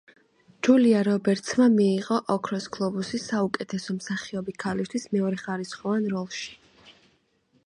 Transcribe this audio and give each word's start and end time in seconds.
ჯულია 0.67 1.03
რობერტსმა 1.07 1.67
მიიღო 1.73 2.17
ოქროს 2.37 2.67
გლობუსი 2.77 3.21
საუკეთესო 3.27 3.99
მსახიობი 4.01 4.59
ქალისთვის 4.67 5.09
მეორეხარისხოვან 5.19 6.13
როლში. 6.17 6.53